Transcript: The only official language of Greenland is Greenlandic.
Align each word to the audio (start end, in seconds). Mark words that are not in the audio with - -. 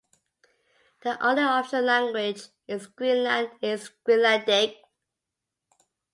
The 1.03 1.23
only 1.23 1.43
official 1.43 1.83
language 1.83 2.41
of 2.67 2.95
Greenland 2.95 3.51
is 3.61 3.91
Greenlandic. 4.03 4.77